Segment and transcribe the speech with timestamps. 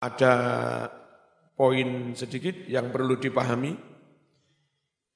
[0.00, 0.34] ada
[1.52, 3.76] poin sedikit yang perlu dipahami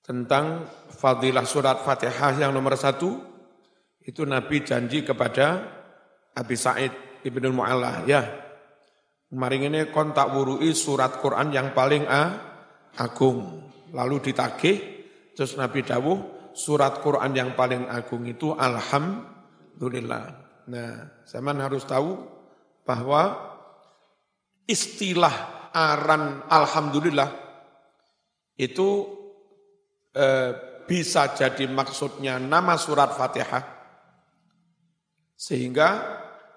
[0.05, 3.17] tentang fadilah surat Fatihah yang nomor satu,
[4.05, 5.65] itu Nabi janji kepada
[6.37, 6.93] Abi Sa'id
[7.25, 8.21] Ibnu Mu'allah, ya,
[9.33, 12.23] kemarin ini kontak wurui surat Quran yang paling a,
[13.01, 13.65] agung.
[13.97, 14.77] Lalu ditagih,
[15.33, 20.25] terus Nabi dawuh, surat Quran yang paling agung itu Alhamdulillah.
[20.69, 22.21] Nah, zaman harus tahu
[22.85, 23.54] bahwa
[24.65, 27.31] istilah aran alhamdulillah
[28.57, 28.89] itu
[30.15, 30.51] eh,
[30.85, 33.65] bisa jadi maksudnya nama surat Fatihah
[35.35, 35.89] sehingga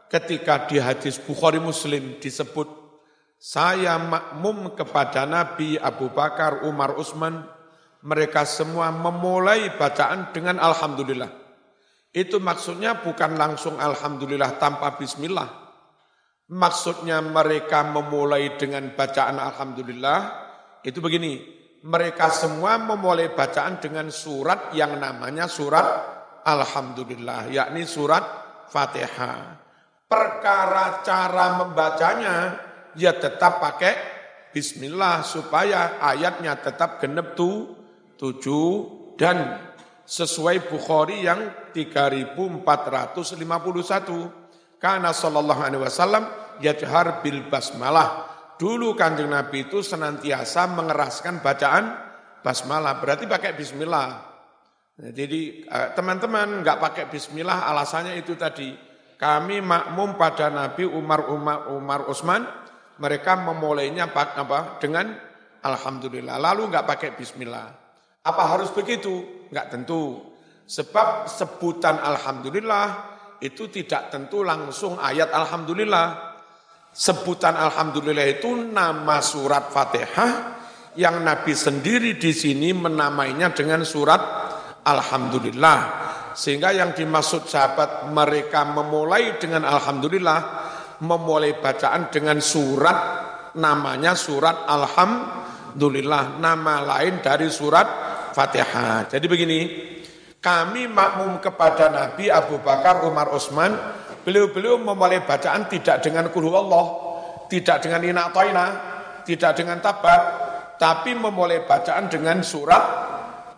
[0.08, 2.70] ketika di hadis Bukhari Muslim disebut
[3.38, 7.46] saya makmum kepada Nabi Abu Bakar, Umar, Utsman,
[8.02, 11.30] mereka semua memulai bacaan dengan Alhamdulillah.
[12.10, 15.67] Itu maksudnya bukan langsung Alhamdulillah tanpa Bismillah,
[16.48, 20.20] Maksudnya mereka memulai dengan bacaan Alhamdulillah,
[20.80, 21.44] itu begini,
[21.84, 25.84] mereka semua memulai bacaan dengan surat yang namanya surat
[26.48, 28.24] Alhamdulillah, yakni surat
[28.72, 29.60] Fatihah.
[30.08, 32.36] Perkara cara membacanya,
[32.96, 34.16] ya tetap pakai
[34.56, 37.76] Bismillah supaya ayatnya tetap genep tu,
[38.16, 38.72] tujuh
[39.20, 39.68] dan
[40.08, 44.47] sesuai Bukhari yang 3451
[44.78, 46.24] karena sallallahu alaihi wasallam
[46.62, 48.30] yajhar bil basmalah.
[48.58, 51.94] Dulu kanjeng Nabi itu senantiasa mengeraskan bacaan
[52.42, 54.08] basmalah, berarti pakai bismillah.
[54.98, 58.74] Nah, jadi eh, teman-teman nggak pakai bismillah alasannya itu tadi.
[59.18, 62.46] Kami makmum pada Nabi Umar Umar Umar Utsman,
[63.02, 65.14] mereka memulainya apa dengan
[65.62, 66.38] alhamdulillah.
[66.38, 67.66] Lalu nggak pakai bismillah.
[68.26, 69.46] Apa harus begitu?
[69.50, 70.22] Nggak tentu.
[70.68, 76.36] Sebab sebutan alhamdulillah itu tidak tentu langsung ayat Alhamdulillah.
[76.98, 80.58] Sebutan Alhamdulillah itu nama surat Fatihah
[80.98, 84.22] yang Nabi sendiri di sini menamainya dengan surat
[84.82, 85.80] Alhamdulillah.
[86.34, 90.40] Sehingga yang dimaksud sahabat mereka memulai dengan Alhamdulillah,
[91.06, 92.98] memulai bacaan dengan surat
[93.58, 97.86] namanya surat Alhamdulillah, nama lain dari surat
[98.34, 99.10] Fatihah.
[99.10, 99.60] Jadi begini,
[100.42, 103.74] kami makmum kepada Nabi Abu Bakar, Umar, Utsman.
[104.28, 106.86] Beliau-beliau memulai bacaan tidak dengan kulhu Allah,
[107.48, 108.66] tidak dengan inak toina,
[109.24, 110.22] tidak dengan tabat,
[110.76, 112.84] tapi memulai bacaan dengan surat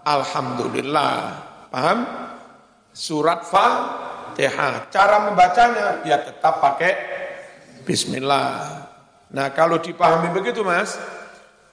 [0.05, 1.13] Alhamdulillah.
[1.73, 1.99] Paham?
[2.93, 4.89] Surat Fatihah.
[4.93, 6.93] Cara membacanya ya tetap pakai
[7.85, 8.85] Bismillah.
[9.33, 10.97] Nah kalau dipahami begitu mas,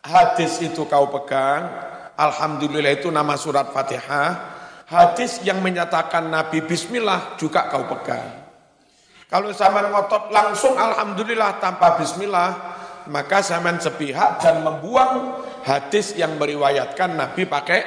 [0.01, 1.69] hadis itu kau pegang,
[2.17, 4.56] Alhamdulillah itu nama surat Fatihah,
[4.87, 8.47] hadis yang menyatakan Nabi Bismillah juga kau pegang.
[9.27, 12.51] Kalau zaman ngotot langsung Alhamdulillah tanpa Bismillah,
[13.11, 17.83] maka zaman sepihak dan membuang hadis yang meriwayatkan Nabi pakai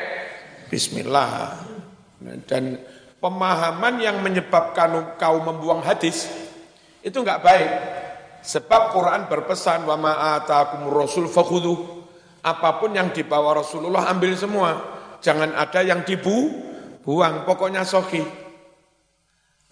[0.68, 1.64] Bismillah.
[2.44, 2.76] Dan
[3.24, 6.28] pemahaman yang menyebabkan kau membuang hadis
[7.00, 7.72] itu enggak baik.
[8.44, 12.04] Sebab Quran berpesan wa ma'atakum rasul fakhudhu.
[12.40, 14.80] Apa pun yang dibawa Rasulullah ambil semua.
[15.20, 16.69] Jangan ada yang dibu
[17.10, 18.22] buang, pokoknya soki.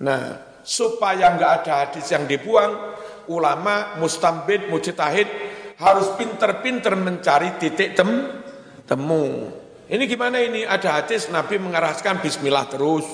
[0.02, 0.22] Nah,
[0.66, 2.98] supaya nggak ada hadis yang dibuang,
[3.30, 5.30] ulama, mustambid, mujtahid
[5.78, 8.42] harus pinter-pinter mencari titik tem,
[8.90, 9.54] temu.
[9.86, 10.66] Ini gimana ini?
[10.66, 13.06] Ada hadis Nabi mengeraskan bismillah terus.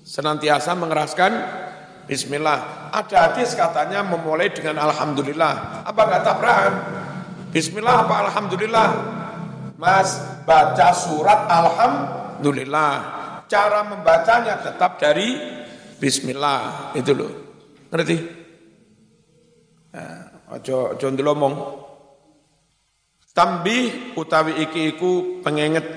[0.00, 1.32] Senantiasa mengeraskan
[2.08, 2.88] bismillah.
[2.88, 5.84] Ada hadis katanya memulai dengan alhamdulillah.
[5.84, 6.74] Apa kata Abraham?
[7.52, 8.88] Bismillah apa alhamdulillah?
[9.76, 13.15] Mas baca surat alhamdulillah
[13.46, 15.38] cara membacanya tetap dari
[15.96, 17.32] Bismillah itu loh.
[17.88, 18.16] Ngerti?
[19.96, 21.54] Nah, ojo ojo ndelomong.
[23.32, 25.88] Tambih utawi iki iku pengenget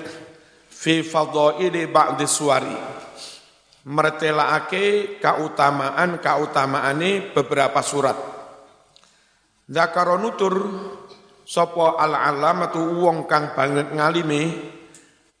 [0.68, 2.76] fi fadhaili ba'di suwari.
[3.80, 8.16] Mertelaake keutamaan kautamaane beberapa surat.
[9.68, 10.54] Zakaronutur
[11.48, 14.42] sapa al-alamatu wong kang banget ngalime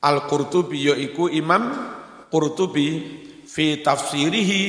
[0.00, 1.68] Al-Qurtubi yaiku Imam
[2.30, 2.88] Qurtubi
[3.44, 4.62] fi tafsirihi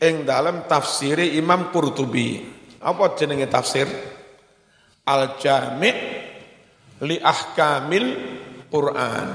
[0.00, 2.40] ing dalam tafsiri Imam Qurtubi.
[2.80, 3.84] Apa jenenge tafsir?
[5.04, 5.96] Al-Jami'
[7.04, 8.06] li ahkamil
[8.70, 9.28] Quran.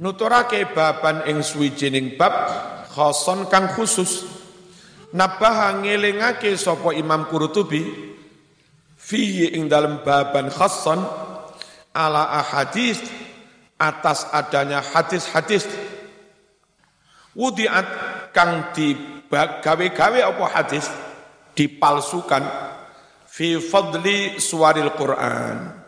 [0.00, 2.34] Nuturake baban ing suwijining bab
[2.90, 4.26] khoson kang khusus.
[5.14, 7.86] Nabah ngelingake sapa Imam Qurtubi
[8.98, 10.98] fi ing dalam baban khoson
[11.94, 12.98] ala ahadis
[13.78, 15.68] atas adanya hadis-hadis
[17.34, 17.86] Wudiat
[18.30, 18.94] kang di
[19.34, 20.86] gawe-gawe apa hadis
[21.58, 22.42] dipalsukan
[23.26, 25.84] fi fadli suwaril Quran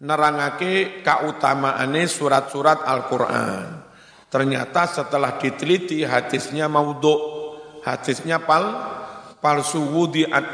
[0.00, 3.84] nerangake kautamaane surat-surat Al-Qur'an.
[4.30, 7.14] Ternyata setelah diteliti hadisnya maudhu,
[7.84, 8.64] hadisnya pal
[9.42, 10.46] palsu wudiat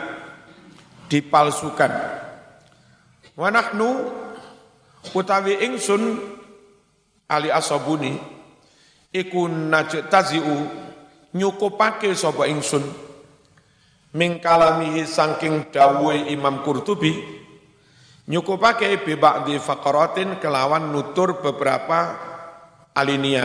[1.06, 1.93] dipalsukan.
[3.37, 4.11] Wa nahnu
[5.14, 6.19] utawi ingsun
[7.28, 8.36] ali asabuni
[9.16, 10.68] iku najtaziu
[11.32, 12.84] nyukupake sapa ingsun.
[14.16, 17.12] Ming kalamihi saking dawuhe Imam Qurtubi
[18.26, 22.16] nyukupake bi ba'di faqaratin kelawan nutur beberapa
[22.96, 23.44] alinea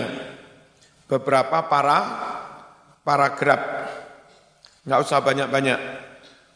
[1.11, 1.99] beberapa para
[3.03, 3.61] paragraf
[4.87, 5.79] nggak usah banyak-banyak.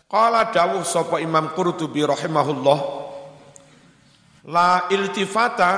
[0.07, 2.79] Qala dawuh sapa Imam Qurtubi rahimahullah
[4.47, 5.71] la iltifata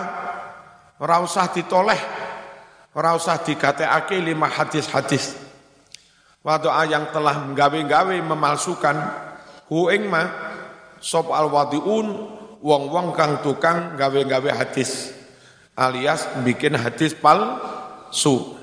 [1.02, 2.17] ora usah ditoleh
[2.98, 5.38] ora usah digatekake lima hadis-hadis
[6.42, 8.98] wadoa yang telah menggawe-gawe memalsukan
[9.70, 10.26] hu ing ma
[10.98, 12.08] sop al wadiun
[12.58, 15.14] wong-wong kang tukang gawe-gawe hadis
[15.78, 18.58] alias bikin hadis palsu.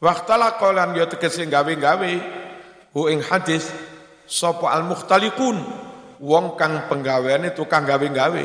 [0.00, 2.12] Waktala kolan yo tegese gawe-gawe
[2.96, 3.68] hu ing hadis
[4.24, 5.60] sapa al mukhtalikun
[6.16, 8.44] wong kang penggaweane tukang gawe-gawe.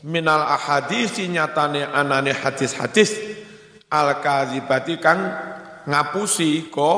[0.00, 3.29] Minal ahadis nyatane anane hadis-hadis
[3.90, 5.20] al kadzibati kang
[5.86, 6.92] ngapusi ko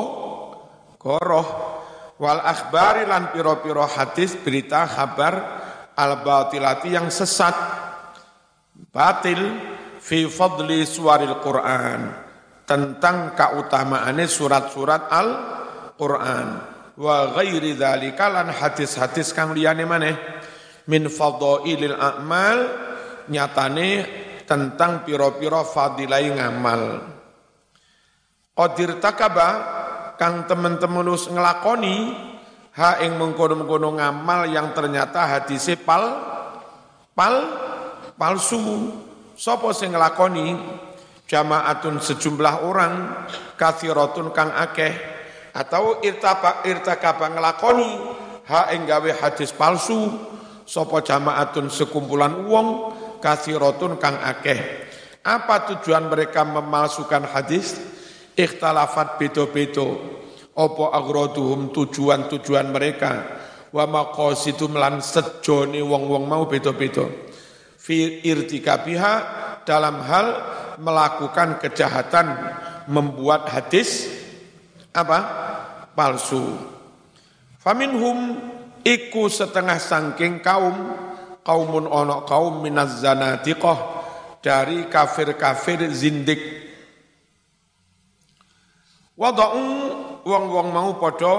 [1.01, 1.47] koroh
[2.21, 5.33] wal akhbari lan piro-piro hadis berita kabar
[5.97, 7.55] al-batilati yang sesat
[8.93, 9.41] batil
[9.99, 12.23] fi fadli suaril Quran
[12.63, 16.47] tentang keutamaannya surat-surat Al-Quran.
[16.93, 20.15] Wa ghairi dzalika lan hadis-hadis kang liyane maneh.
[20.87, 22.59] Min fadhailil a'mal
[23.31, 23.89] nyatane
[24.45, 26.81] tentang piro-piro fadilai ngamal.
[28.53, 29.49] Qadir takaba
[30.15, 31.95] kang temen-temen ngelakoni
[32.77, 36.03] ha ing mengkono-mengkono ngamal yang ternyata hadise pal
[37.17, 37.35] pal
[38.17, 38.93] palsu.
[39.33, 40.53] Sapa sing nglakoni
[41.25, 43.25] jamaatun sejumlah orang
[43.57, 44.93] kathiratun kang akeh
[45.53, 47.89] atau irtaba irtakaba nglakoni
[48.45, 50.13] ha ing gawe hadis palsu.
[50.63, 52.67] Sapa jamaatun sekumpulan wong
[53.23, 54.59] kathiratun kang akeh.
[55.23, 57.79] Apa tujuan mereka memalsukan hadis?
[58.35, 60.19] Ikhtalafat bedo-bedo
[60.53, 63.41] apa aghraduhum tujuan-tujuan mereka?
[63.73, 67.09] Wa maqasidum lan sejone wong-wong mau beda-beda.
[67.79, 69.13] Fi irtikabiha
[69.65, 70.27] dalam hal
[70.77, 72.27] melakukan kejahatan
[72.85, 74.07] membuat hadis
[74.93, 75.19] apa?
[75.97, 76.53] Palsu.
[77.57, 78.37] Faminhum
[78.85, 80.73] iku setengah sangking kaum
[81.43, 83.77] kaumun ono kaum minaz zanadiqah
[84.43, 86.39] dari kafir-kafir zindik.
[89.13, 89.63] Wada'u
[90.25, 91.35] wong-wong mau padha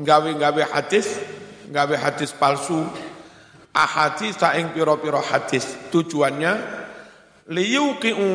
[0.00, 1.20] gawe-gawe hadis,
[1.68, 2.82] gawe hadis palsu,
[3.76, 5.76] ahadis saing pira-pira hadis.
[5.92, 6.56] Tujuannya
[7.46, 8.30] liyuqi'u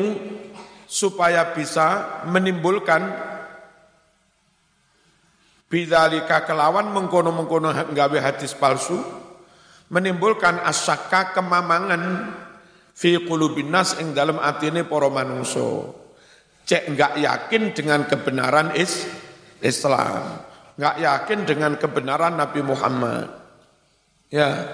[0.88, 3.12] supaya bisa menimbulkan
[5.68, 8.96] bidzalika kelawan mengkono-mengkono gawe hadis palsu
[9.88, 12.32] menimbulkan asyaka kemamangan
[12.92, 15.94] fi qulubin nas ing dalam atine para manungsa
[16.68, 19.08] cek enggak yakin dengan kebenaran is
[19.64, 20.44] Islam.
[20.78, 23.26] Nggak yakin dengan kebenaran Nabi Muhammad.
[24.28, 24.68] Ya,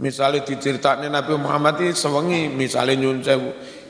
[0.00, 3.22] misalnya diceritakan Nabi Muhammad itu sewengi, misalnya nyun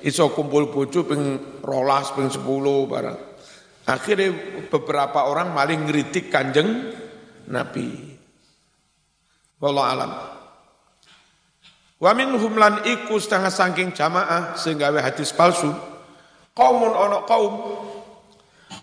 [0.02, 1.22] iso kumpul bojo ping
[1.62, 3.18] rolas, ping sepuluh barang.
[3.88, 4.28] Akhirnya
[4.68, 6.92] beberapa orang maling ngeritik kanjeng
[7.48, 8.11] Nabi.
[9.62, 10.10] Wallah alam.
[12.02, 15.70] Wa minhum lan iku setengah saking jamaah sehingga hadis palsu.
[16.52, 17.54] Kaumun ono kaum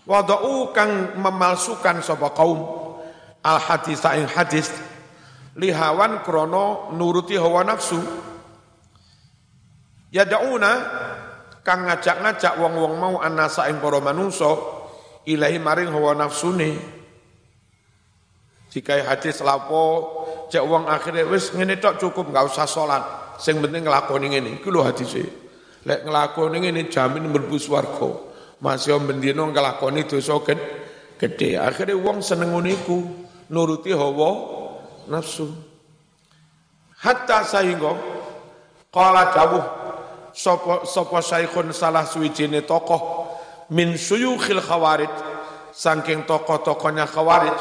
[0.08, 2.64] Wada'u kang memalsukan sapa kaum
[3.44, 4.72] al hadis ing hadis.
[5.58, 8.00] Lihawan krono nuruti hawa nafsu.
[10.10, 10.72] Ya dauna
[11.62, 14.56] kang ngajak-ngajak wong-wong mau anasa ing para manungsa
[15.28, 16.80] ilahi maring hawa nafsune.
[18.70, 20.19] Jika hadis lapo
[20.50, 23.02] cek wong akhirnya wis ngene tok cukup enggak usah salat
[23.38, 25.22] sing penting nglakoni ngene iku lho hadise
[25.86, 28.30] lek nglakoni ngene jamin mlebu swarga
[28.60, 30.36] masih om bendino ngelakoni dosa
[31.20, 31.60] gede.
[31.60, 33.04] Akhirnya wong seneng uniku
[33.52, 34.30] nuruti hawa
[35.08, 35.48] nafsu.
[37.00, 37.96] Hatta sehingga
[38.92, 39.64] kala dawuh
[40.36, 43.28] sapa sapa saikhun salah suwijine tokoh
[43.72, 45.12] min suyukhil khawarij
[45.72, 47.56] saking tokoh-tokohnya khawarij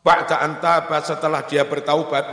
[0.00, 2.24] ba'da antaba setelah dia bertaubat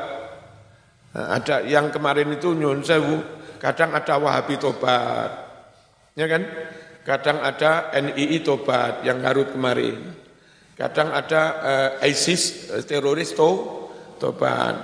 [1.12, 3.20] nah, ada yang kemarin itu nyun sewu
[3.60, 5.32] kadang ada wahabi tobat
[6.16, 6.44] ya kan
[7.08, 9.96] Kadang ada NII tobat yang garut kemarin.
[10.76, 13.88] Kadang ada uh, ISIS uh, teroris to,
[14.20, 14.76] tobat.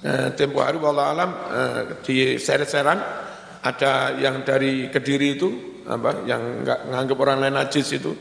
[0.00, 2.96] Nah, tempo hari wallah alam eh, di seret-seran
[3.60, 5.48] ada yang dari Kediri itu
[5.84, 8.16] apa yang nggak nganggap orang lain najis itu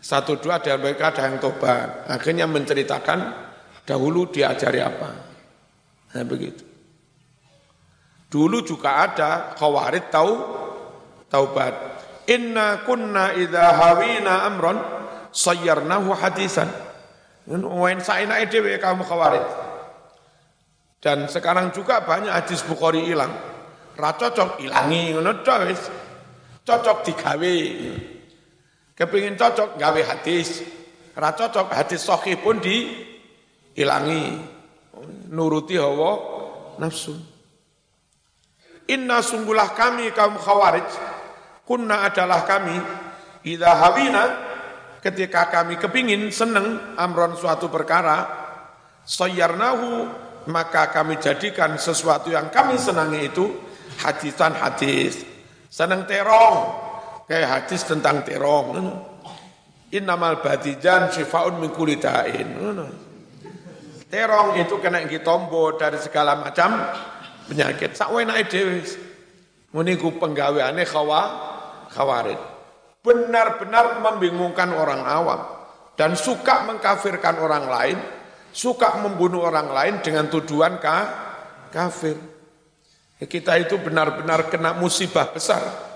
[0.00, 2.08] satu dua ada mereka ada yang tobat.
[2.08, 3.18] Akhirnya menceritakan
[3.84, 5.10] dahulu diajari apa.
[6.16, 6.64] Nah begitu.
[8.30, 10.32] Dulu juga ada khawarid tahu
[11.28, 11.74] taubat.
[12.30, 14.78] Inna kunna idha hawina amron
[15.30, 16.70] sayyarnahu hadisan.
[17.50, 19.70] Wain saina dhewe kamu khawarid
[21.00, 23.32] dan sekarang juga banyak hadis Bukhari hilang.
[23.96, 25.82] Ra cocok wis.
[26.60, 27.56] Cocok digawe.
[29.00, 30.60] Kepingin cocok gawe hadis.
[31.16, 34.44] Ra cocok hadis sahih pun diilangi.
[35.32, 36.12] Nuruti hawa
[36.76, 37.16] nafsu.
[38.90, 40.90] Inna sungguhlah kami kaum khawarij,
[41.62, 42.74] kunna adalah kami,
[43.46, 44.24] idha hawina,
[44.98, 48.26] ketika kami kepingin seneng amron suatu perkara,
[49.06, 50.10] soyarnahu,
[50.50, 53.46] maka kami jadikan sesuatu yang kami senangi itu,
[54.02, 55.22] hadisan hadis.
[55.70, 56.89] Seneng terong,
[57.30, 58.90] kayak hadis tentang terong.
[59.94, 62.46] Innamal badijan syifaun min kulidain.
[64.10, 66.74] Terong itu kena ditombo dari segala macam
[67.46, 67.94] penyakit.
[67.94, 68.82] Sakwenake dhewe.
[69.70, 71.20] Muni ku penggaweane khawa
[71.94, 72.38] khawarid.
[73.06, 75.40] Benar-benar membingungkan orang awam
[75.94, 77.98] dan suka mengkafirkan orang lain,
[78.50, 80.98] suka membunuh orang lain dengan tuduhan ka,
[81.70, 82.18] kafir.
[83.22, 85.89] Kita itu benar-benar kena musibah besar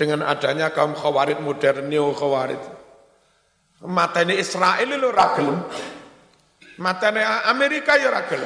[0.00, 2.56] dengan adanya kaum khawarid modern, neo khawarid.
[3.84, 5.52] Mata ini Israel itu ragel.
[6.80, 8.40] Ini Amerika ya ragel.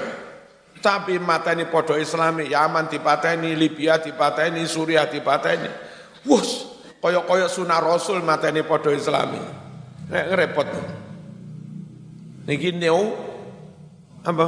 [0.82, 5.70] Tapi mata ini podo islami, Yaman ini, Libya ini, Suriah ini.
[6.26, 6.66] Wus,
[6.98, 9.38] koyok-koyok sunah Rasul mata ini podo islami.
[10.10, 10.68] Nek repot.
[12.50, 13.14] Niki neo,
[14.26, 14.46] apa?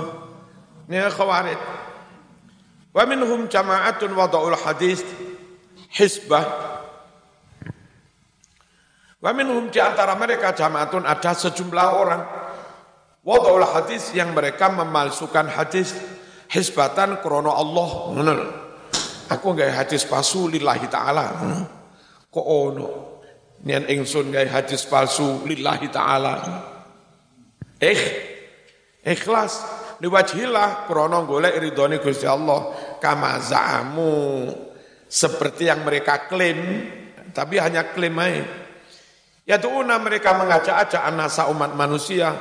[0.90, 1.60] Neo khawarid.
[2.90, 5.06] Wa minhum jama'atun wada'ul hadis
[5.94, 6.76] hisbah.
[9.26, 12.22] Wa minhum di antara mereka jama'atun ada sejumlah orang
[13.26, 15.98] wada'ul hadis yang mereka memalsukan hadis
[16.46, 17.90] hisbatan krono Allah.
[19.26, 21.26] Aku nggak hadis palsu lillahi ta'ala.
[22.30, 23.18] Kok ono?
[23.66, 26.34] Nian ingsun nggak hadis palsu lillahi ta'ala.
[27.82, 28.00] Eh,
[29.02, 29.58] ikhlas
[29.98, 34.46] liwajhillah krono golek ridhone Gusti Allah kama za'amu
[35.10, 36.86] seperti yang mereka klaim
[37.34, 38.65] tapi hanya klaim aja
[39.46, 42.34] ya tuuna mereka mengajak-ajak anasa umat manusia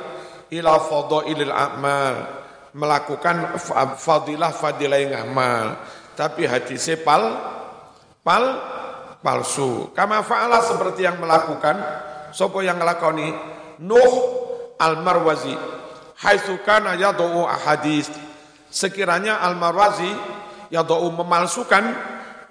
[0.50, 2.46] ila fadhailil a'mal
[2.76, 3.56] melakukan
[3.96, 5.80] fadilah fadilah yang amal.
[6.12, 7.24] Tapi hadisnya pal
[8.20, 8.44] pal
[9.24, 9.90] palsu.
[9.96, 11.76] Kama fa'ala seperti yang melakukan
[12.36, 13.32] sopo yang ngelakoni?
[13.80, 14.14] Nuh
[14.76, 15.56] al-Marwazi
[16.20, 18.12] haitsu kana yad'u ahadis.
[18.68, 20.12] Sekiranya Al-Marwazi
[20.68, 21.84] yad'u memalsukan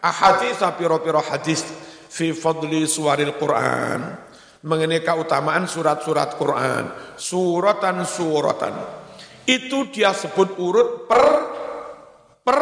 [0.01, 1.65] ahadis piro-piro hadis
[2.09, 4.24] fi fadli suaril Quran
[4.65, 6.89] mengenai keutamaan surat-surat Quran.
[7.15, 8.75] Suratan suratan.
[9.45, 11.25] Itu dia sebut urut per
[12.41, 12.61] per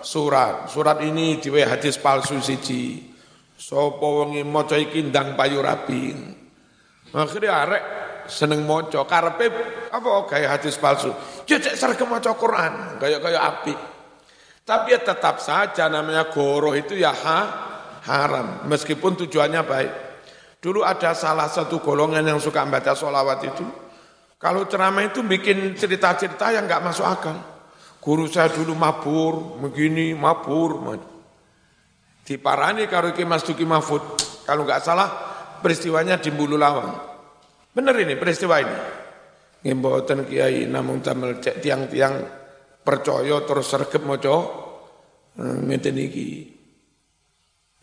[0.00, 0.72] surat.
[0.72, 3.12] Surat ini diwe hadis palsu siji.
[3.56, 6.12] Sapa wengi maca iki ndang payu rapi
[7.16, 7.82] akhirnya arek
[8.28, 9.48] seneng moco karpe
[9.88, 11.08] apa kayak hadis palsu?
[11.48, 13.00] Jejak sergem moco Quran.
[13.00, 13.74] Kayak kayak api.
[14.66, 17.40] Tapi ya tetap saja namanya goroh itu ya ha,
[18.02, 18.66] haram.
[18.66, 20.05] Meskipun tujuannya baik
[20.66, 23.62] dulu ada salah satu golongan yang suka membaca sholawat itu.
[24.34, 27.38] Kalau ceramah itu bikin cerita-cerita yang nggak masuk akal.
[28.02, 30.98] Guru saya dulu mabur begini mabur.
[32.26, 34.02] Diparani kalau Mas Duki Mahfud.
[34.42, 35.08] Kalau nggak salah
[35.62, 36.90] peristiwanya di Bulu Lawang.
[37.70, 38.78] Benar ini peristiwa ini.
[39.62, 40.66] Ngimboten kiai.
[40.66, 42.14] Namun tamel cek tiang-tiang
[42.82, 44.36] percaya terus sergep moco
[45.38, 46.30] eh, ngeten iki.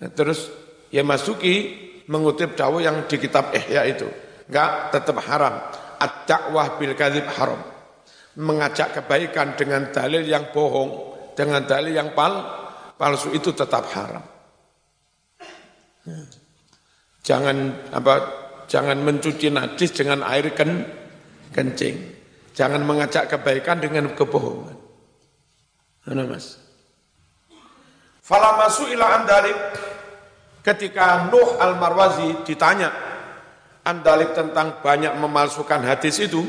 [0.04, 0.52] Nah, terus
[0.92, 4.08] ya masuki mengutip dawu yang di kitab Ihya itu.
[4.50, 5.56] Enggak tetap haram.
[6.00, 7.60] At-dakwah bil kadzib haram.
[8.40, 10.92] Mengajak kebaikan dengan dalil yang bohong,
[11.38, 12.44] dengan dalil yang pal,
[12.98, 14.26] palsu itu tetap haram.
[17.24, 17.58] Jangan
[17.96, 18.44] apa
[18.74, 20.82] Jangan mencuci najis dengan air ken,
[21.54, 22.10] kencing.
[22.58, 24.74] Jangan mengajak kebaikan dengan kebohongan.
[26.10, 26.58] Mana mas?
[28.26, 28.58] Fala
[30.64, 32.90] ketika Nuh al-Marwazi ditanya
[33.84, 36.48] andalik tentang banyak memalsukan hadis itu,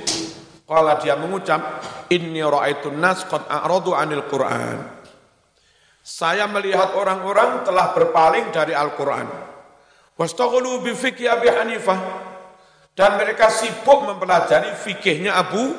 [0.64, 4.80] kalau dia mengucap, Inni ra'aitun nas qad a'radu anil Qur'an.
[6.04, 9.25] Saya melihat orang-orang telah berpaling dari Al-Quran.
[10.14, 11.99] Wastaghulu bi fikih Abi Hanifah
[12.94, 15.75] dan mereka sibuk mempelajari fikihnya Abu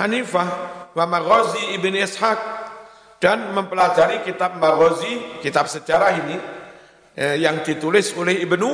[0.00, 0.48] Hanifah
[0.96, 2.40] wa Maghazi Ibn Ishaq
[3.20, 6.55] dan mempelajari kitab Maghazi, kitab sejarah ini
[7.16, 8.70] eh, yang ditulis oleh Ibnu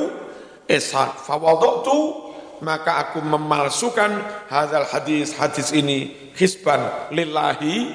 [0.67, 1.23] Ishaq.
[1.23, 2.31] Fawadatu
[2.63, 7.91] maka aku memalsukan hadal hadis hadis ini hisban lillahi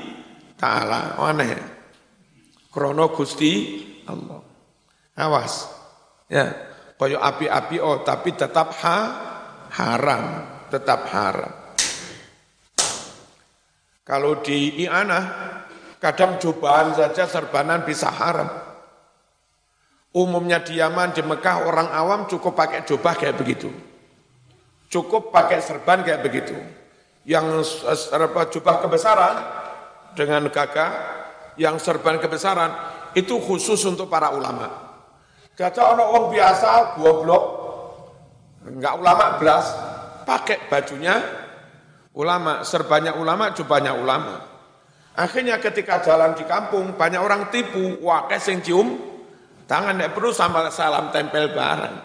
[0.61, 1.17] taala.
[1.21, 1.57] Aneh.
[2.69, 4.45] Krono Gusti Allah.
[5.19, 5.67] Awas.
[6.28, 6.52] Ya,
[7.00, 8.99] koyo api-api oh tapi tetap ha
[9.73, 10.25] haram,
[10.69, 11.52] tetap haram.
[14.05, 15.21] Kalau di Iana
[16.00, 18.68] kadang cobaan saja serbanan bisa haram.
[20.09, 23.69] Umumnya di Yaman, di Mekah, orang awam cukup pakai jubah kayak begitu.
[24.88, 26.57] Cukup pakai serban kayak begitu.
[27.29, 29.37] Yang serba jubah kebesaran
[30.17, 30.91] dengan gagah,
[31.61, 32.73] yang serban kebesaran,
[33.12, 34.88] itu khusus untuk para ulama.
[35.53, 37.45] Kata orang orang biasa, goblok,
[38.65, 39.65] enggak ulama belas,
[40.25, 41.21] pakai bajunya
[42.17, 44.41] ulama, serbannya ulama, jubahnya ulama.
[45.19, 49.08] Akhirnya ketika jalan di kampung, banyak orang tipu, wah sing cium,
[49.69, 51.97] Tangan tidak perlu sama salam tempel barang.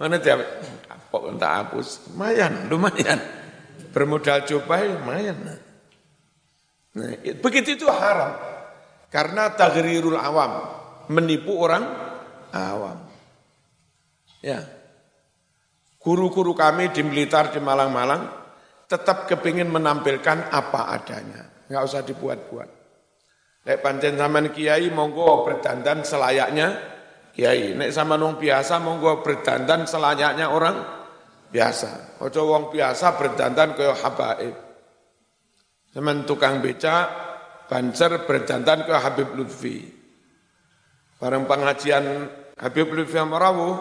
[0.00, 0.40] Mana dia
[0.88, 2.08] kapok entah hapus.
[2.16, 3.20] Lumayan, lumayan.
[3.92, 5.36] Bermodal coba lumayan.
[6.96, 7.12] Nah,
[7.44, 8.32] begitu itu haram.
[9.12, 10.72] Karena tagrirul awam.
[11.12, 11.84] Menipu orang
[12.56, 13.04] awam.
[14.40, 14.64] Ya.
[16.00, 18.22] Guru-guru kami di militer di Malang-Malang
[18.88, 21.44] tetap kepingin menampilkan apa adanya.
[21.68, 22.75] Nggak usah dibuat-buat.
[23.66, 26.78] Nek pancen zaman kiai monggo berdandan selayaknya
[27.34, 27.74] kiai.
[27.74, 30.76] Nek sama nong biasa monggo berdandan selayaknya orang
[31.50, 32.22] biasa.
[32.22, 34.54] Ojo wong biasa berdandan kaya habaib.
[35.90, 37.10] Zaman tukang beca
[37.66, 39.82] banser berdandan kaya Habib Lutfi.
[41.18, 42.30] Bareng pengajian
[42.62, 43.74] Habib Lutfi Amarawu,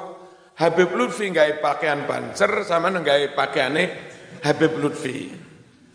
[0.57, 3.83] Habib Lutfi nggak pakaian banser sama nggak pakaiannya
[4.41, 5.29] Habib Lutfi.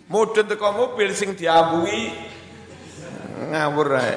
[0.07, 2.11] Mudun teko mobil sing diambui
[3.49, 4.17] ngawur ae.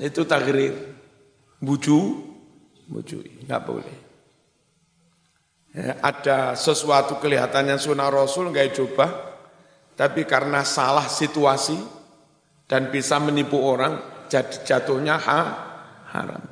[0.00, 0.72] Itu takrir.
[1.62, 1.98] Buju,
[2.90, 3.98] buju, enggak boleh.
[5.72, 9.06] Ya, ada sesuatu kelihatannya sunnah Rasul enggak coba,
[9.94, 11.78] tapi karena salah situasi
[12.66, 15.40] dan bisa menipu orang, jadi jatuhnya ha,
[16.10, 16.44] haram.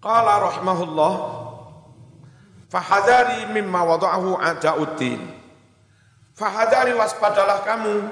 [0.00, 1.14] Qala rahimahullah,
[2.70, 5.39] fahadari mimma wada'ahu ada'uddin.
[6.40, 8.08] Fahadari waspadalah kamu,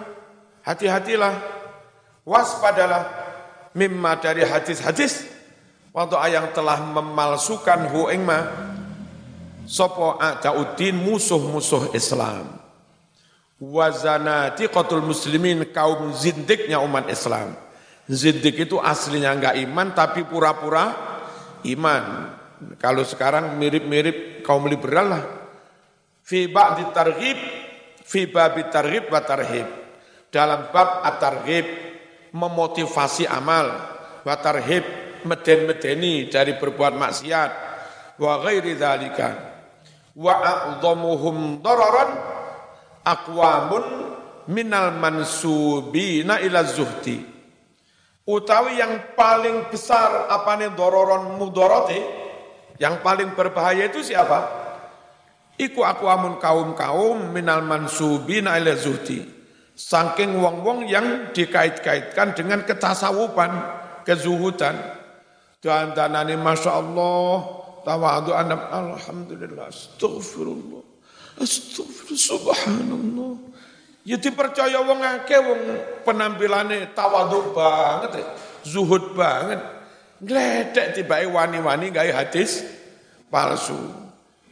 [0.61, 1.33] hati-hatilah,
[2.29, 3.25] waspadalah.
[3.73, 5.25] Mimma dari hadis-hadis.
[5.97, 8.49] Waktu yang telah memalsukan hu ingma
[9.65, 12.53] sopo a'da'uddin musuh-musuh Islam.
[13.61, 17.57] Wazanati qatul muslimin kaum zindiknya umat Islam.
[18.09, 20.97] Zindik itu aslinya enggak iman tapi pura-pura
[21.65, 22.05] iman.
[22.77, 25.25] Kalau sekarang mirip-mirip kaum liberal lah.
[26.25, 27.68] Fi ba'di targhib
[28.09, 29.69] fi babi targhib wa tarhib.
[30.33, 31.69] Dalam bab at-targhib
[32.33, 33.69] memotivasi amal.
[34.25, 34.85] Wa tarhib
[35.29, 37.51] meden-medeni dari berbuat maksiat.
[38.17, 39.29] Wa ghairi dzalika.
[40.17, 42.11] Wa a'dhamuhum dararan
[43.05, 43.85] aqwamun
[44.49, 47.21] minal mansubina ila zuhdi.
[48.29, 51.97] Utawi yang paling besar apane dororon mudorote
[52.77, 54.68] yang paling berbahaya itu siapa?
[55.59, 59.27] Iku aku amun kaum-kaum minal mansubina ila zuhdi.
[59.75, 63.51] Saking wong-wong yang dikait-kaitkan dengan ketasawupan,
[64.07, 64.79] kezuhudan.
[65.59, 67.35] Dan danani Masya Allah,
[67.83, 70.83] tawadu anam, Alhamdulillah, astagfirullah,
[71.43, 73.33] astagfirullah, subhanallah.
[74.07, 75.61] Ya dipercaya wong akeh wong
[76.07, 78.23] penampilannya tawadu banget,
[78.63, 79.59] zuhud banget.
[80.23, 82.63] Gledek tiba wani-wani gaya hadis
[83.31, 84.08] palsu.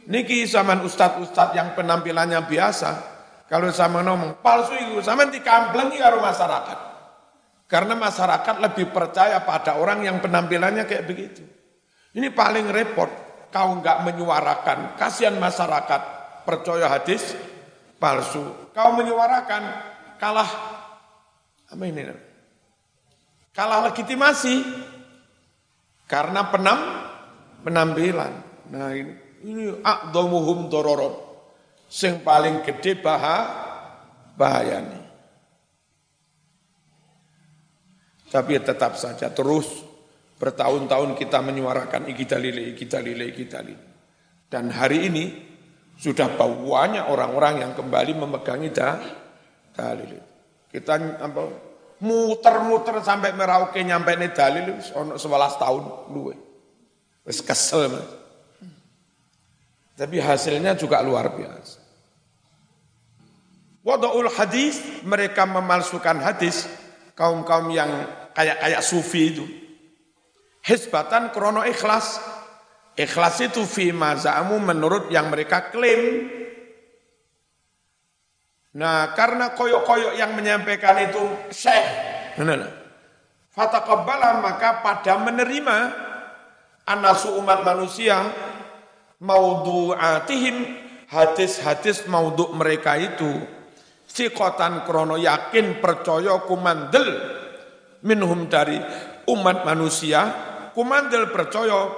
[0.07, 2.89] Niki zaman ustad-ustad yang penampilannya biasa,
[3.51, 6.79] kalau sama ngomong palsu itu, sama dikamplengi karo masyarakat.
[7.67, 11.43] Karena masyarakat lebih percaya pada orang yang penampilannya kayak begitu.
[12.15, 13.11] Ini paling repot,
[13.51, 16.01] kau nggak menyuarakan, kasihan masyarakat
[16.47, 17.35] percaya hadis
[17.99, 18.71] palsu.
[18.71, 19.63] Kau menyuarakan,
[20.15, 20.47] kalah
[21.67, 22.07] apa ini?
[23.51, 24.63] Kalah legitimasi
[26.07, 26.79] karena penam
[27.67, 28.31] penampilan.
[28.71, 31.13] Nah ini ini akdomuhum dororon.
[31.87, 33.37] Sing paling gede baha,
[34.35, 35.07] bahayanya.
[38.27, 39.87] Tapi tetap saja terus
[40.37, 43.85] bertahun-tahun kita menyuarakan iki dalile, iki dalile, iki dalile.
[44.51, 45.25] Dan hari ini
[45.97, 48.69] sudah banyak orang-orang yang kembali memegangi
[49.71, 50.11] dalil.
[50.67, 51.41] Kita apa,
[52.03, 54.77] muter-muter sampai merauke nyampe ini dalil,
[55.15, 56.35] sebelas tahun luwe.
[57.23, 58.16] Wis kesel mas.
[59.97, 61.81] Tapi hasilnya juga luar biasa.
[63.81, 66.69] Wada'ul hadis, mereka memalsukan hadis,
[67.17, 67.89] kaum-kaum yang
[68.37, 69.45] kayak-kayak sufi itu.
[70.61, 72.21] Hisbatan krono ikhlas.
[72.93, 76.29] Ikhlas itu fi mazamu menurut yang mereka klaim.
[78.77, 81.87] Nah, karena koyok-koyok yang menyampaikan itu syekh.
[83.49, 85.77] Fataqabbala maka pada menerima
[86.85, 88.21] anasu umat manusia
[89.21, 90.55] maudhu'atihim
[91.09, 93.31] hadis-hadis maudhu mereka itu.
[94.07, 97.35] Sikotan krono yakin percaya kumandel.
[98.05, 98.77] Minhum dari
[99.27, 100.31] umat manusia
[100.77, 101.89] kumandel percaya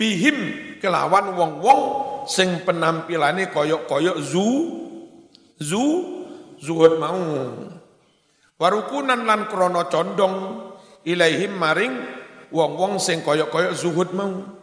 [0.00, 0.36] bihim
[0.80, 1.80] kelawan wong-wong
[2.26, 4.48] sing penampilane koyok-koyok zu
[5.60, 5.84] zu
[6.58, 7.20] zuhud mau.
[8.58, 10.36] Warukunan lan krono condong
[11.04, 11.94] ilaihim maring
[12.50, 14.61] wong-wong sing koyok-koyok zuhud mau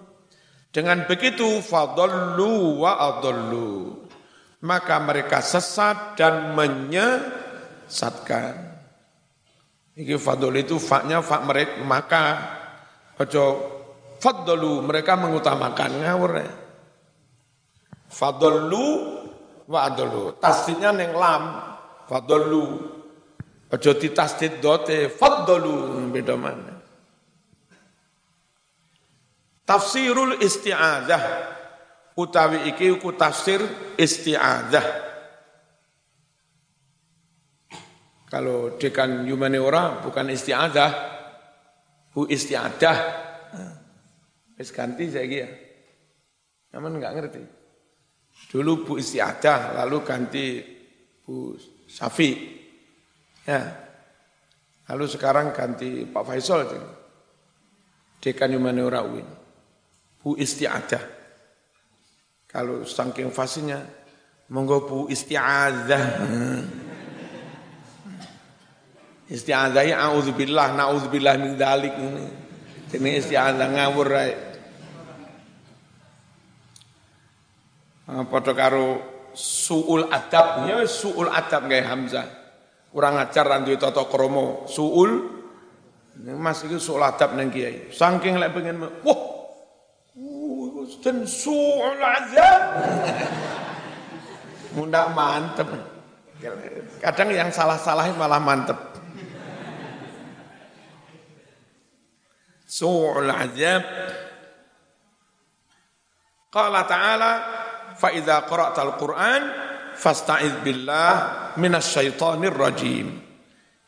[0.70, 4.06] dengan begitu fadallu wa adallu.
[4.60, 8.76] Maka mereka sesat dan menyesatkan.
[9.96, 12.24] Ini fadl itu faknya fak mereka maka
[13.20, 13.44] ojo
[14.20, 16.44] fadlu mereka mengutamakan ngawur.
[18.12, 18.86] Fadallu
[19.68, 20.36] wa adallu.
[20.44, 21.44] Tasdidnya neng lam
[22.08, 22.66] fadallu.
[23.70, 26.69] Ojo ditasdid dote fadlu beda mana.
[29.70, 31.24] Tafsirul isti'adzah
[32.18, 33.62] utawi iki ku tafsir
[34.02, 35.06] isti'adzah.
[38.34, 40.92] Kalau dekan humaniora bukan isti'adzah,
[42.10, 42.98] bu isti'adah.
[44.58, 45.48] Wis ganti saya ya.
[46.76, 47.42] Namun enggak ngerti.
[48.52, 50.46] Dulu Bu Isti'adah, lalu ganti
[51.24, 51.56] Bu
[51.88, 52.60] Safi.
[53.48, 53.62] Ya.
[54.92, 56.68] Lalu sekarang ganti Pak Faisal.
[58.20, 59.39] Dekan humaniora UIN.
[60.30, 61.02] Bu isti'adah.
[62.46, 63.82] Kalau saking fasihnya,
[64.54, 66.06] monggo bu isti'adah.
[69.26, 72.30] Isti'adah ya a'udzubillah, na'udzubillah min dalik ini.
[72.94, 74.34] Isti'adah ngawur rai.
[78.06, 79.02] Ah, padha karo
[79.34, 82.30] suul adab, ya suul adab gaya Hamzah.
[82.94, 85.42] Kurang ajar randu toto kromo, suul
[86.22, 87.90] Mas itu suul adab nang kiai.
[87.90, 89.39] Saking lek pengen wah
[91.01, 92.63] dan su'ul azab.
[94.75, 95.69] Munda mantep.
[97.01, 98.79] Kadang yang salah-salah malah mantep.
[102.67, 103.83] Su'ul azab.
[106.55, 107.33] Qala ta'ala,
[107.99, 109.43] فَإِذَا قَرَأْتَ الْقُرْآنِ
[109.95, 111.15] فَاسْتَعِذْ بِاللَّهِ
[111.59, 113.07] مِنَ الشَّيْطَانِ الرَّجِيمِ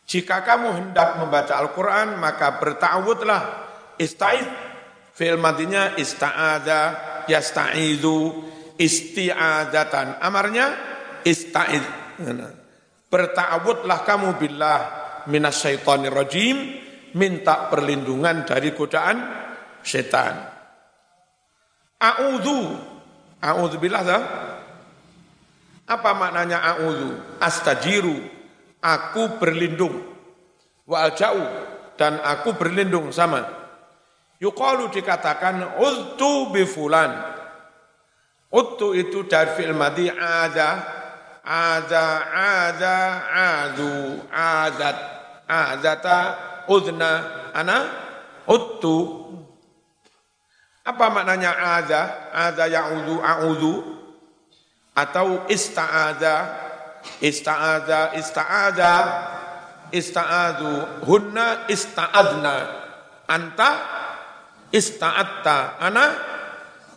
[0.07, 3.43] Jika kamu hendak membaca Al-Quran, maka bertawudlah,
[3.99, 4.47] ista'id
[5.12, 6.82] Fi'il madinya ista'ada,
[7.28, 8.48] yasta'idu,
[8.80, 10.24] isti'adatan.
[10.24, 10.68] Amarnya
[11.28, 11.84] ista'id.
[13.12, 14.80] Berta'awudlah kamu billah
[15.28, 16.58] minasyaitonir rajim,
[17.14, 19.18] minta perlindungan dari godaan
[19.84, 20.48] setan.
[22.02, 22.60] A'udhu,
[23.44, 24.24] a'udhu billah dah.
[25.92, 27.38] Apa maknanya a'udhu?
[27.44, 28.16] Astajiru,
[28.80, 30.08] aku berlindung.
[30.88, 31.44] Wa alja'u,
[32.00, 33.61] dan aku berlindung sama
[34.42, 37.14] Yukalu dikatakan ultu bifulan.
[38.50, 40.82] Ultu itu dari fi'il madi ada,
[41.46, 42.06] ada,
[42.66, 42.98] ada,
[43.30, 44.98] adu, adat,
[45.46, 46.20] adata,
[46.66, 47.14] udna,
[47.54, 47.78] ana,
[48.50, 49.30] ultu.
[50.82, 52.02] Apa maknanya ada?
[52.34, 53.74] Ada ya'udu, a'udu.
[54.98, 56.36] Atau ista'ada,
[57.22, 58.94] ista'ada, ista'ada,
[59.94, 62.56] ista'adu, hunna ista'adna.
[63.30, 64.01] Anta
[64.72, 66.06] ista'atta, ana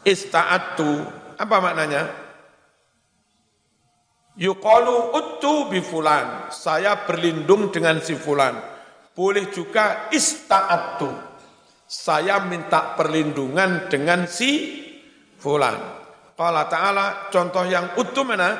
[0.06, 0.90] ista'attu.
[1.34, 2.02] Apa maknanya?
[4.34, 6.50] Yuqalu uttu bi fulan.
[6.50, 8.58] Saya berlindung dengan si fulan.
[9.14, 11.10] Boleh juga ista'attu.
[11.87, 14.82] Saya minta perlindungan dengan si
[15.38, 15.78] fulan.
[16.34, 18.50] Qala ta'ala contoh yang utuh mana?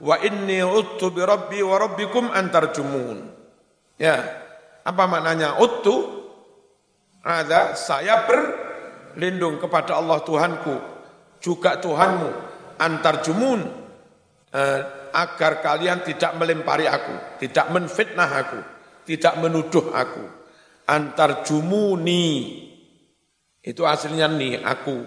[0.00, 3.18] Wa inni uttu bi rabbi wa rabbikum antarjumun.
[3.96, 4.20] Ya.
[4.84, 6.19] Apa maknanya uttu?
[7.20, 10.76] Ada saya berlindung kepada Allah Tuhanku
[11.40, 12.30] juga Tuhanmu
[12.80, 13.60] antar jumun
[14.52, 14.80] eh,
[15.10, 18.60] agar kalian tidak melempari aku, tidak menfitnah aku,
[19.04, 20.24] tidak menuduh aku.
[20.90, 22.66] Antar jumuni
[23.62, 25.06] itu aslinya nih aku.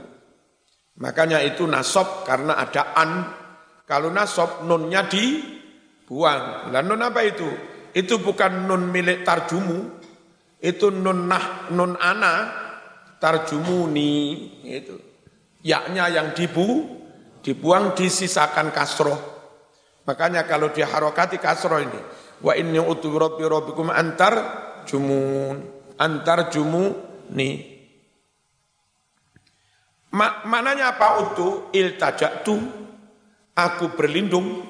[1.01, 3.11] Makanya itu nasab karena ada an.
[3.83, 6.71] Kalau nasab nunnya dibuang.
[6.71, 7.49] Dan nun apa itu?
[7.91, 10.02] Itu bukan nun milik tarjumu,
[10.63, 12.47] itu nun nah nun ana
[13.19, 14.11] tarjumuni
[14.63, 14.95] itu
[15.59, 16.87] yaknya yang dibu
[17.43, 19.19] dibuang disisakan kasroh.
[20.07, 21.99] Makanya kalau dia harokati kasroh ini,
[22.43, 24.33] wa inni utu rabbi rabbikum antar
[24.87, 25.59] jumun,
[25.99, 26.95] antar jumu
[27.31, 27.71] nih.
[30.13, 32.55] Mak maknanya apa utu iltajatu
[33.57, 34.61] aku berlindung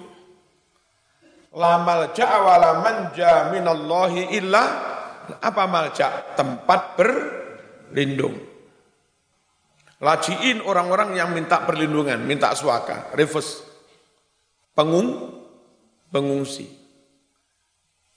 [1.51, 4.92] la malja wala manja minallahi illa
[5.39, 8.35] apa malja tempat berlindung.
[10.03, 13.15] Lajiin orang-orang yang minta perlindungan minta suaka.
[13.15, 13.63] Reverse
[14.75, 15.31] pengung
[16.11, 16.67] pengungsi.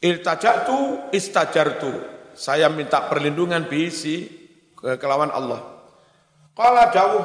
[0.02, 2.14] Iltajatu istajartu.
[2.36, 4.28] Saya minta perlindungan bisi
[4.76, 5.62] kelawan Allah.
[6.52, 7.24] Qala dawuh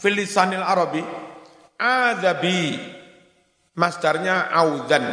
[0.00, 1.02] filisanil Arabi
[1.76, 2.80] adzabi
[3.76, 5.04] masdarnya audan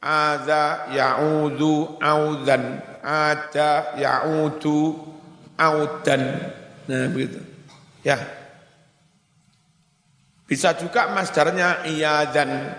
[0.00, 4.94] adza ya'udu audan ada ya'udu
[5.58, 6.22] audan.
[6.86, 7.42] Nah begitu.
[8.06, 8.18] Ya.
[10.46, 12.78] Bisa juga masdarnya iyadan.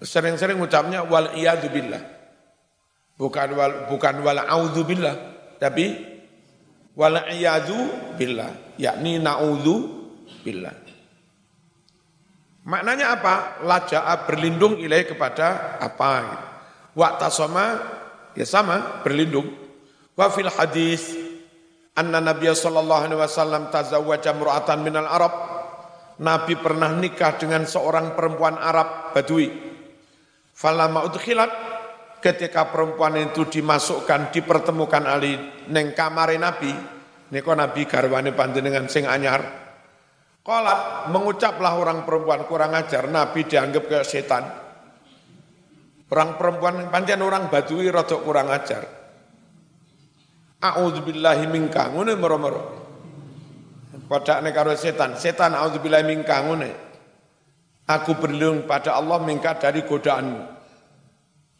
[0.00, 2.00] Sering-sering ucapnya wal iyadu billah.
[3.20, 5.12] Bukan wal bukan wal audzu billah
[5.60, 5.92] tapi
[6.96, 7.76] wal iyadu
[8.16, 9.76] billah yakni naudzu
[10.40, 10.72] billah.
[12.64, 13.34] Maknanya apa?
[13.64, 16.12] Laja'a berlindung ilaih kepada apa?
[16.92, 17.99] Waktu sama
[18.36, 19.46] ya sama berlindung
[20.14, 21.14] wa fil hadis
[21.96, 25.32] anna nabiy sallallahu alaihi wasallam tazawwaja mur'atan minal arab
[26.20, 29.48] nabi pernah nikah dengan seorang perempuan Arab Badui
[30.52, 31.70] falama udkhilat
[32.20, 35.34] ketika perempuan itu dimasukkan, dipertemukan Ali
[35.72, 36.70] neng kamare Nabi,
[37.32, 39.40] niko Nabi garwane panjenengan sing anyar.
[40.40, 44.44] Kolat mengucaplah orang perempuan kurang ajar, Nabi dianggap kayak setan.
[46.10, 48.82] Orang perempuan panjang orang badui rotok kurang ajar.
[50.58, 52.62] A'udzubillahi minka, ngene mero-mero.
[54.10, 56.70] Padakne karo setan, setan a'udzubillahi minka ngene.
[57.86, 60.42] Aku berlindung pada Allah minka dari godaanmu.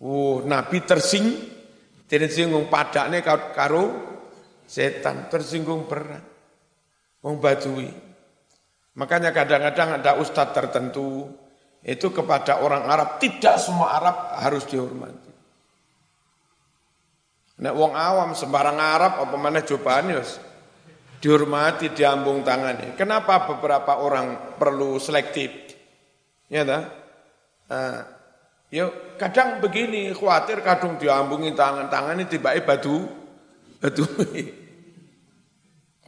[0.02, 1.30] Oh, Nabi tersing,
[2.10, 3.22] tersinggung padaknya
[3.54, 3.84] karo
[4.66, 6.26] setan, tersinggung berat.
[7.22, 7.86] Wong Badui.
[8.98, 11.30] Makanya kadang-kadang ada ustadz tertentu,
[11.80, 15.32] itu kepada orang Arab, tidak semua Arab harus dihormati.
[17.60, 20.16] Nek wong awam sembarang Arab apa mana cobaan
[21.20, 22.96] dihormati diambung tangannya.
[22.96, 25.52] Kenapa beberapa orang perlu selektif?
[26.48, 26.82] Ya dah.
[27.68, 28.20] Nah,
[28.70, 28.86] Ya
[29.18, 33.02] kadang begini, khawatir kadung diambungi tangan-tangan ini tiba batu,
[33.82, 34.06] batu.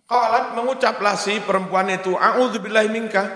[0.06, 3.26] Qalat mengucaplah si perempuan itu, A'udzubillahi minka.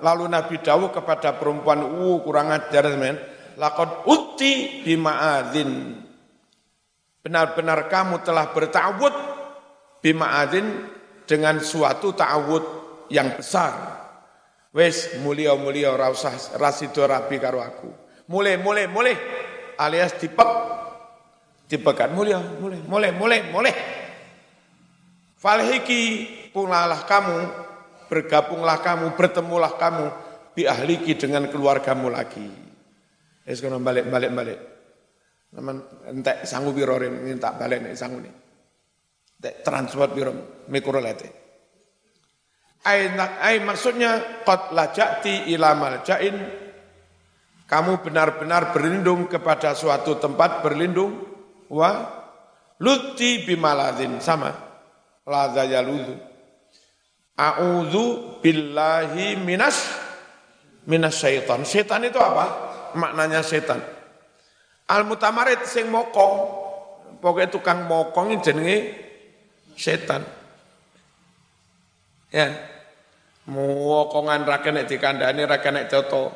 [0.00, 3.20] Lalu Nabi Dawud kepada perempuan, uh kurang ajar men.
[3.60, 6.00] Laqad uti bima'adhin.
[7.20, 9.12] Benar-benar kamu telah bertawud
[10.00, 10.88] bima'adhin
[11.28, 12.64] dengan suatu ta'awud
[13.12, 14.00] yang besar.
[14.70, 17.90] Wes mulia mulia ora usah rasido rabi karo aku.
[18.30, 19.14] Mulai mulai mulai
[19.76, 20.50] alias dipek
[21.66, 23.74] dipekat mulia mulai mulai mulai mulai.
[25.36, 27.38] Falhiki pulalah kamu
[28.10, 30.06] bergabunglah kamu bertemulah kamu
[30.50, 32.42] bi ahliki dengan keluargamu lagi.
[33.46, 34.58] Wes kono balik balik balik.
[35.54, 35.78] Naman
[36.10, 38.34] entek sanggup biro minta balik nek sanggup nih.
[39.64, 40.32] transport biro
[40.68, 41.40] mikrolete.
[42.84, 46.36] Ay, ay maksudnya qad lajati ila maljain
[47.68, 51.22] kamu benar-benar berlindung kepada suatu tempat berlindung
[51.70, 52.08] wa
[52.80, 54.50] luti bimaladin sama
[55.28, 56.29] ladza yaludu
[57.40, 59.88] a'udzu billahi minas
[60.84, 62.46] minas syaitan setan itu apa
[63.00, 63.80] maknanya setan
[64.92, 66.34] al mutamarid sing mokong
[67.24, 68.92] pokoknya tukang mokong jenenge
[69.72, 70.20] setan
[72.28, 72.70] ya
[73.50, 76.30] Muwokongan ra kena dikandani ra kena toto.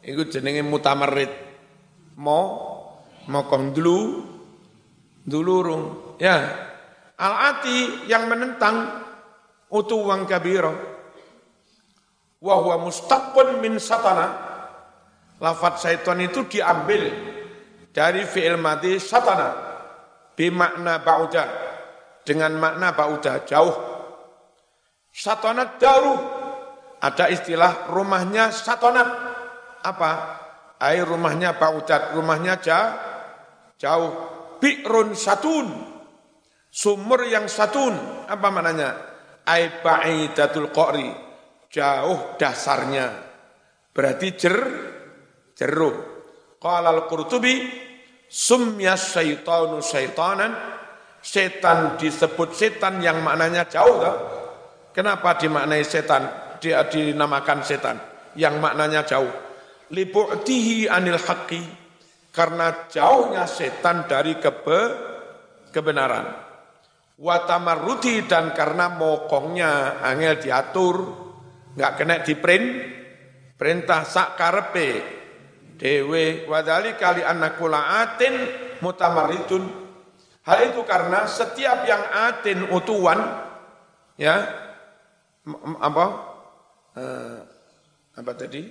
[0.00, 1.28] Iku jenenge mutamarid.
[2.16, 2.40] Mo
[3.28, 3.98] mokong dulu
[5.28, 6.16] dulurung.
[6.16, 6.40] Ya.
[7.14, 9.03] Al-ati yang menentang
[9.74, 10.70] utuwang kabiro.
[12.38, 14.54] Wa huwa mustaqbun min satana.
[15.42, 17.10] Lafat syaitan itu diambil
[17.90, 19.50] dari fi'il mati satana
[20.38, 21.44] bimakna ba'uda
[22.22, 23.74] dengan makna ba'uda jauh
[25.10, 26.44] satana daruh
[27.04, 29.04] ada istilah rumahnya satonat.
[29.84, 30.40] Apa?
[30.80, 32.80] Air rumahnya Ucat, rumahnya ja,
[33.76, 34.08] jauh.
[34.56, 35.68] Bi'run satun.
[36.72, 37.92] Sumur yang satun.
[38.24, 38.96] Apa maknanya?
[39.44, 41.08] Air ba'idatul qori.
[41.68, 43.06] Jauh dasarnya.
[43.90, 44.56] Berarti jer,
[45.54, 45.96] jeruk.
[46.58, 47.66] Qala al-Qurtubi,
[48.30, 50.52] sumya syaitanu syaitanan,
[51.20, 54.00] setan disebut setan yang maknanya jauh.
[54.94, 56.44] Kenapa dimaknai setan?
[56.64, 57.96] dinamakan setan
[58.40, 59.28] yang maknanya jauh.
[59.92, 61.60] Libu'tihi anil haqqi
[62.32, 64.80] karena jauhnya setan dari kebe,
[65.70, 66.43] kebenaran.
[67.14, 70.96] Watamarruti dan karena mokongnya angel diatur,
[71.78, 72.66] nggak kena di print,
[73.54, 74.90] perintah sak karepe
[75.78, 78.34] dewe wadali kali anakula atin
[78.82, 79.62] mutamaritun.
[80.44, 83.16] Hal itu karena setiap yang atin utuan,
[84.18, 84.44] ya
[85.80, 86.04] apa
[86.98, 87.38] eh,
[88.18, 88.62] apa tadi?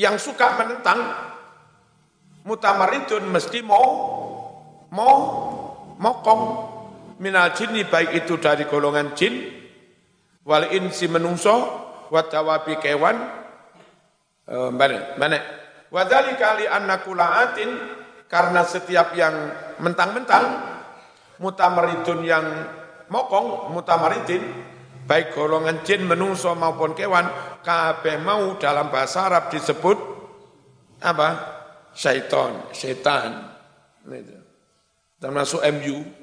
[0.00, 0.98] Yang suka menentang
[2.48, 3.86] mutamaridun mesti mau
[4.90, 5.16] mau
[6.00, 6.42] mokong
[7.20, 9.44] minal jinni baik itu dari golongan jin
[10.42, 11.54] wal insi menungso
[12.08, 12.24] wa
[12.64, 13.16] kewan.
[14.50, 15.38] Uh, mana mana?
[15.92, 17.70] Wadali kali annakulaatin
[18.26, 19.34] karena setiap yang
[19.82, 20.46] mentang-mentang
[21.42, 22.46] mutamaridun yang
[23.10, 24.42] mokong mutamaridin
[25.06, 27.26] baik golongan jin menungso maupun kewan
[27.66, 29.98] kabeh mau dalam bahasa Arab disebut
[31.02, 31.58] apa?
[31.90, 33.50] Syaiton setan
[35.18, 36.19] termasuk MU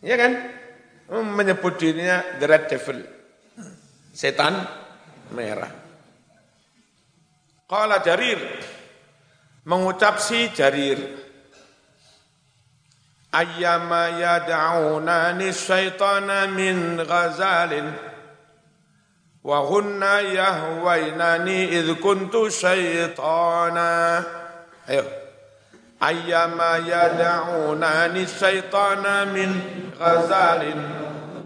[0.00, 0.32] ya kan?
[1.06, 2.98] Menyebut dirinya the red devil.
[4.10, 4.58] Setan
[5.30, 5.70] merah.
[7.70, 8.40] Qala Jarir.
[9.66, 10.98] Mengucap si Jarir.
[13.30, 17.86] Ayyama yad'unani syaitana min ghazalin.
[19.46, 24.22] Wa hunna yahwainani idh kuntu syaitana.
[24.90, 25.25] Ayo
[26.00, 29.50] ayyama yad'unani syaitana min
[29.96, 30.80] ghazalin.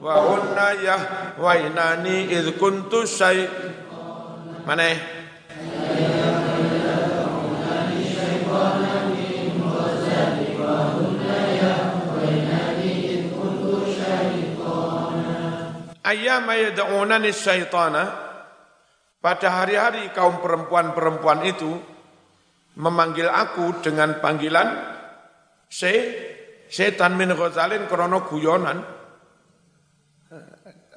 [0.00, 3.70] Wa hunna yahwainani idh kuntu syaitana
[4.66, 4.92] mana?
[16.00, 18.04] Ayyama yad'unani syaitana.
[19.20, 21.76] Pada hari-hari kaum perempuan-perempuan itu
[22.78, 24.68] memanggil aku dengan panggilan
[25.66, 25.94] se
[26.70, 28.78] setan min ghazalin krono guyonan.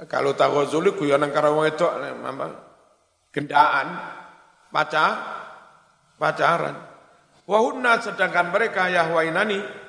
[0.06, 2.48] Kalau tak ghazuli guyonan karo itu apa?
[3.34, 3.88] Gendaan
[4.70, 5.12] pacar
[6.22, 6.76] pacaran.
[7.50, 9.84] Wahunna sedangkan mereka yahwainani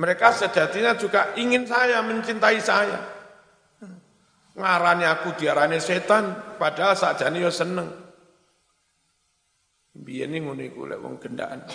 [0.00, 3.00] mereka sejatinya juga ingin saya mencintai saya.
[4.56, 7.84] Ngarani aku diarani setan, padahal sakjane yo seneng.
[9.94, 11.66] Biyen ngono iku lek wong gendaan.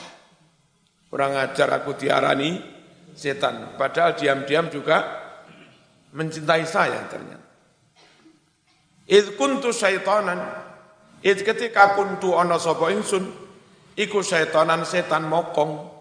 [1.11, 2.59] Kurang ajar aku diarani
[3.15, 5.03] setan, padahal diam-diam juga
[6.11, 7.47] mencintai saya ternyata.
[9.05, 10.39] Id kuntu syaitanan,
[11.21, 13.23] id ketika kuntu ana sapa ingsun,
[13.95, 15.93] iku syaitanan setan mokong.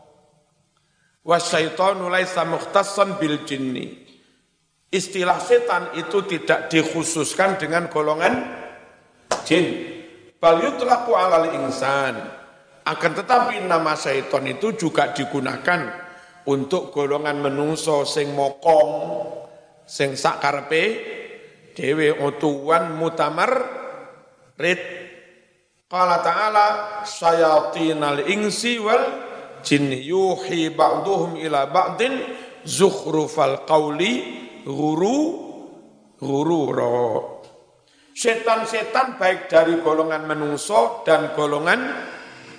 [1.25, 4.05] Was syaitanu laisa mukhtassan bil jinni
[4.95, 8.47] istilah setan itu tidak dikhususkan dengan golongan
[9.43, 9.94] jin.
[10.45, 12.21] Bal yutlaqu alal insan.
[12.85, 15.89] Akan tetapi nama syaitan itu juga digunakan
[16.45, 19.25] untuk golongan menungso sing mokong,
[19.89, 20.85] sing sakarpe,
[21.73, 23.57] dewe otuan mutamar
[24.61, 24.81] rid.
[25.89, 26.67] Qala ta'ala
[27.09, 29.01] syayatinal insi wal
[29.65, 32.21] jinni yuhi ba'duhum ila ba'din
[32.69, 34.13] zukhrufal qawli
[34.69, 35.19] guru
[36.21, 37.34] guru roh.
[38.15, 41.91] Setan-setan baik dari golongan menungso dan golongan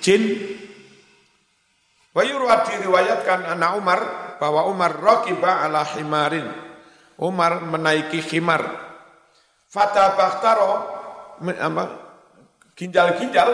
[0.03, 0.35] jin.
[2.11, 3.99] Wayurwa diriwayatkan anak Umar
[4.39, 6.47] bahwa Umar rokiba ala himarin.
[7.15, 8.67] Umar menaiki himar.
[9.71, 10.73] Fata bakhtaro
[11.39, 11.83] apa
[12.75, 13.49] ginjal-ginjal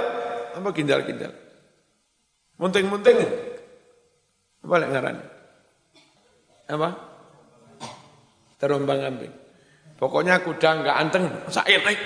[0.57, 1.33] apa ginjal-ginjal.
[2.57, 3.17] Munting-munting.
[4.61, 5.17] Apa lek ngaran?
[6.69, 6.89] Apa?
[8.61, 9.33] terombang ambing.
[10.01, 12.01] Pokoknya kuda enggak anteng, saya naik.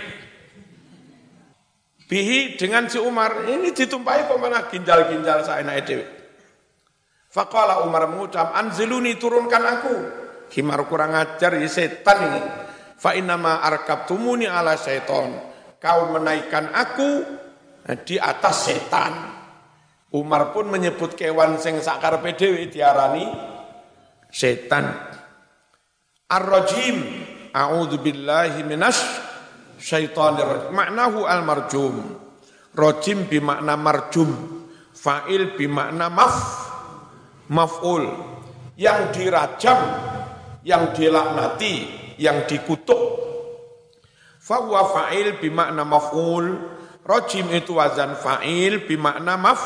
[2.11, 6.03] Bihi dengan si Umar, ini ditumpahi pemanah ginjal-ginjal saya naik dewi.
[7.31, 9.95] Faqala Umar mengucap, anziluni turunkan aku.
[10.51, 12.41] Himar kurang ajar, ya setan ini.
[12.99, 13.63] Fa innama
[14.03, 15.31] tumuni ala seton.
[15.79, 17.23] Kau menaikkan aku
[18.03, 19.13] di atas setan.
[20.11, 23.27] Umar pun menyebut kewan sing sakar PDW diarani
[24.31, 24.83] setan.
[26.27, 27.31] Ar-rajim.
[27.55, 29.07] A'udzu billahi minasy
[29.79, 30.75] syaitonir rajim.
[30.75, 31.95] Maknahu al-marjum.
[32.75, 34.27] Rajim bimakna marjum.
[34.91, 36.35] Fa'il bimakna maf
[37.47, 38.11] maf'ul.
[38.75, 39.79] Yang dirajam,
[40.67, 41.87] yang dilaknati,
[42.19, 43.23] yang dikutuk.
[44.43, 46.59] Fahuwa fa'il bimakna maf'ul.
[47.07, 49.63] Rajim itu wazan fa'il bimakna maf.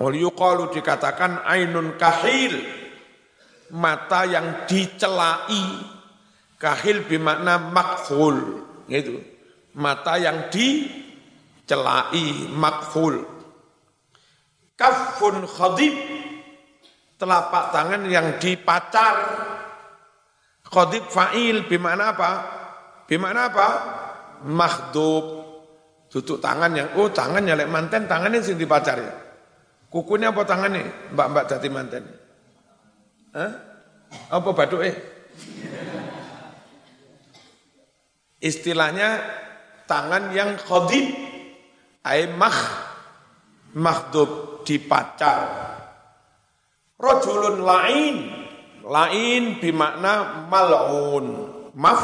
[0.00, 2.56] Wal yuqalu dikatakan ainun kahil
[3.74, 5.97] mata yang dicelai
[6.58, 9.38] kahil bimakna makhul gitu
[9.78, 13.14] mata yang dicelai, makful.
[14.74, 15.94] Kafun khadib,
[17.18, 19.16] telapak tangan yang dipacar.
[20.68, 22.30] Khadib fa'il, bimana apa?
[23.08, 23.68] Bimana apa?
[24.44, 25.38] Makhdub.
[26.08, 29.12] Tutup tangan yang, oh tangannya lek manten, tangannya sing dipacar ya.
[29.92, 31.12] Kukunya apa tangannya?
[31.12, 32.04] Mbak-mbak jati manten.
[33.36, 33.52] Hah?
[34.32, 34.96] Apa badu eh?
[38.38, 39.18] Istilahnya
[39.90, 41.10] tangan yang khadib
[42.06, 42.58] ay mah
[43.74, 45.38] mahdub dipacar.
[46.94, 48.14] Rajulun lain
[48.86, 51.26] lain bimakna mal'un
[51.74, 52.02] maf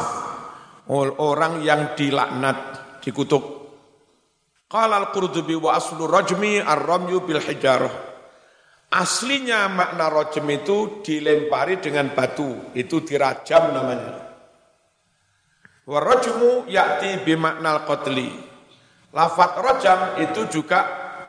[0.91, 3.43] orang yang dilaknat dikutuk.
[4.67, 7.95] Qala al-qurtubi wa aslu rajmi ar-ramyu bil hijarah.
[8.91, 14.24] Aslinya makna rajm itu dilempari dengan batu itu dirajam namanya
[15.85, 18.33] Warajmu yakti bimaknal qatli.
[19.13, 20.79] Lafat rajam itu juga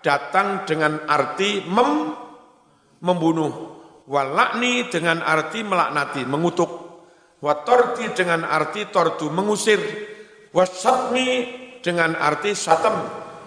[0.01, 2.17] datang dengan arti mem,
[3.05, 3.77] membunuh.
[4.07, 6.73] Walakni dengan arti melaknati, mengutuk.
[7.37, 9.79] Watorti dengan arti tortu, mengusir.
[10.57, 11.29] Wasatmi
[11.85, 12.97] dengan arti satem,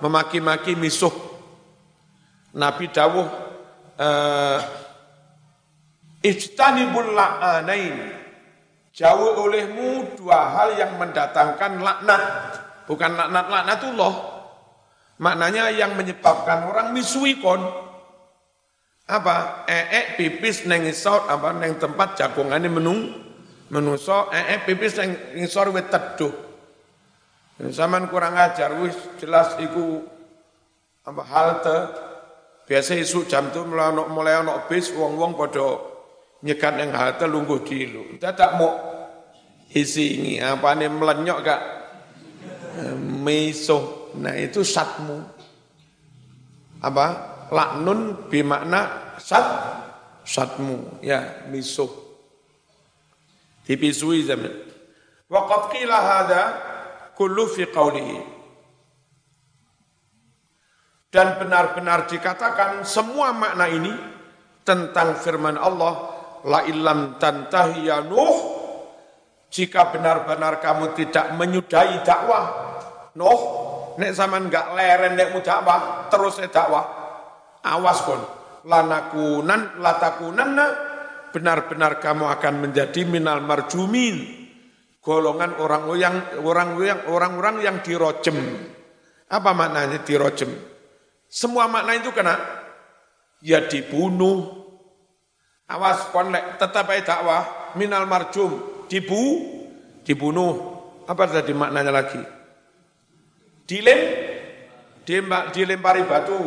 [0.06, 1.12] memaki-maki misuh.
[2.54, 3.28] Nabi dawuh,
[3.98, 4.60] uh,
[6.20, 8.19] Ijtanibul la'anain
[9.00, 12.24] Jauh olehmu dua hal yang mendatangkan laknat.
[12.84, 14.14] Bukan laknat laknatullah.
[15.24, 17.64] Maknanya yang menyebabkan orang misui kon.
[19.08, 19.64] Apa?
[19.72, 23.16] Eek pipis neng isor, apa neng tempat jagongannya menung.
[23.72, 25.16] Menuso eek pipis neng
[25.48, 26.36] isor wet teduh.
[27.72, 30.04] Zaman kurang ajar, wis jelas iku
[31.08, 31.80] apa halte.
[32.68, 35.89] Biasa isu jam tu mulai mulai bis wong-wong podo
[36.44, 38.16] nyekat yang halte lungguh dilu.
[38.20, 38.72] tak mau
[39.70, 41.62] isi ini apa nih melenyok kak
[42.98, 44.12] meso.
[44.18, 45.20] Nah itu satmu.
[46.80, 47.08] Apa?
[47.50, 49.46] Laknun bimakna sat
[50.24, 51.90] satmu ya miso.
[53.66, 54.54] Dipisui zaman.
[55.30, 56.44] Waqad qila hadha
[57.14, 58.18] kullu fi qawlihi.
[61.10, 63.90] Dan benar-benar dikatakan semua makna ini
[64.62, 68.60] tentang firman Allah la illam tantahi ya Nuh.
[69.50, 72.46] Jika benar-benar kamu tidak menyudahi dakwah
[73.18, 73.42] Nuh
[73.98, 76.86] nek zaman enggak leren nek dakwah terus dakwah.
[77.60, 78.20] Awas pun
[78.64, 80.68] lanakunan latakunanna
[81.36, 84.38] benar-benar kamu akan menjadi minal marjumin.
[85.00, 88.36] Golongan orang yang orang yang orang-orang yang dirojem.
[89.32, 90.52] Apa maknanya dirojem?
[91.30, 92.36] Semua makna itu kena?
[93.40, 94.59] Ya dibunuh
[95.70, 99.46] Awas kon tetap aja dakwah minal marjum dibu
[100.02, 100.82] dibunuh.
[101.06, 102.22] Apa tadi maknanya lagi?
[103.70, 104.02] Dilem
[105.06, 106.42] dilempar, dilempari batu,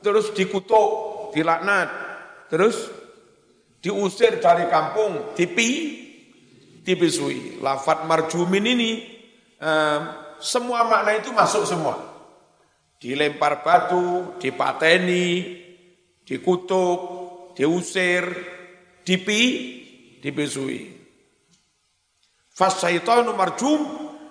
[0.00, 0.88] terus dikutuk,
[1.36, 1.88] dilaknat,
[2.48, 2.88] terus
[3.84, 5.70] diusir dari kampung, dipi
[6.84, 7.60] dipisui.
[7.60, 8.92] Lafat marjumin ini
[9.60, 10.00] eh,
[10.40, 11.96] semua makna itu masuk semua.
[12.96, 15.56] Dilempar batu, dipateni,
[16.24, 17.00] dikutuk,
[17.54, 18.24] diusir,
[19.08, 19.40] dipi
[20.20, 20.84] dipisui.
[22.52, 23.80] Fasyaitanu marjum,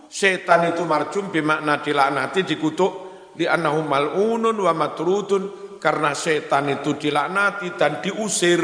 [0.05, 2.93] setan itu marjum bimakna dilaknati dikutuk
[3.34, 5.43] di annahu mal'unun wa matrudun
[5.82, 8.61] karena setan itu dilaknati dan diusir.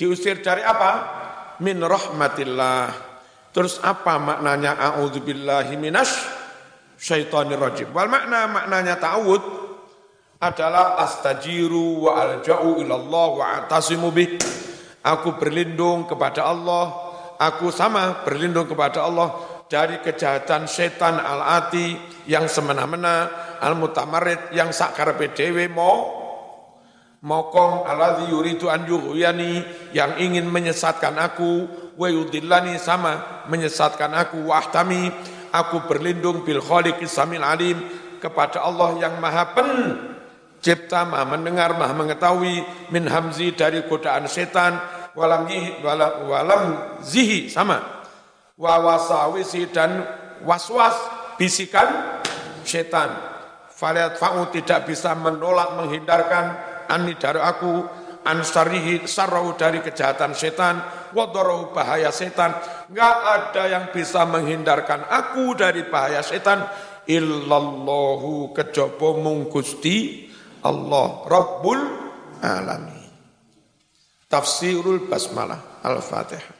[0.00, 0.92] Diusir dari apa?
[1.60, 3.12] Min rahmatillah.
[3.52, 6.16] Terus apa maknanya a'udzubillahi minas
[6.96, 7.92] syaitanir rajim?
[7.92, 9.42] Wal makna maknanya ta'awud
[10.40, 14.59] adalah astajiru wa alja'u ilallah wa atasimu bih
[15.00, 16.92] Aku berlindung kepada Allah,
[17.40, 19.32] aku sama berlindung kepada Allah
[19.70, 21.96] dari kejahatan setan al-ati
[22.28, 23.32] yang semena-mena,
[23.64, 26.20] al-mutamarid yang sakar PDW mau
[27.24, 29.64] mokong alladzi yuridu an yughyani
[29.96, 34.52] yang ingin menyesatkan aku wa yudillani sama menyesatkan aku.
[34.52, 35.08] Wahtami
[35.48, 37.80] aku berlindung bil khaliqis samil alim
[38.20, 39.70] kepada Allah yang maha pen
[40.60, 44.76] cipta maha mendengar maha mengetahui min hamzi dari godaan setan
[45.16, 45.48] walam
[45.82, 46.62] walam, walam
[47.02, 48.04] zihi sama.
[48.60, 50.04] Wa wasawisi dan
[50.44, 50.94] waswas
[51.40, 52.20] bisikan
[52.62, 53.08] setan.
[53.72, 56.52] Faliat fa'u tidak bisa menolak menghindarkan
[56.92, 57.80] ani dari aku
[58.20, 60.84] ansarihi sarau dari kejahatan setan
[61.16, 62.52] wadorau bahaya setan.
[62.92, 66.68] Enggak ada yang bisa menghindarkan aku dari bahaya setan.
[67.10, 70.29] Illallahu kejopo mungkusti
[70.62, 71.80] Allah Rabbul
[72.44, 73.08] Alamin.
[74.30, 76.59] Tafsirul Basmalah Al-Fatihah.